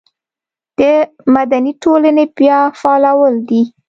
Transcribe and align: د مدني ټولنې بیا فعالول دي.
د 0.79 0.81
مدني 1.35 1.73
ټولنې 1.83 2.25
بیا 2.37 2.59
فعالول 2.79 3.35
دي. 3.49 3.63